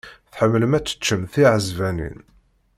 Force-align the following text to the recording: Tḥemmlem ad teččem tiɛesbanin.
Tḥemmlem 0.31 0.75
ad 0.77 0.83
teččem 0.85 1.21
tiɛesbanin. 1.33 2.19